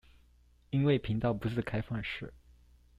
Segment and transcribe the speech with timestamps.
[0.71, 2.33] 因為頻道不是開放式